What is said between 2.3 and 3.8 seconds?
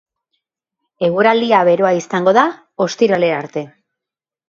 da ostiralera arte.